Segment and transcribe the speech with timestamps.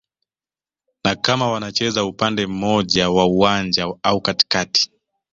[1.03, 4.89] na kama wanacheza upande mmoja wa uwanja au katikati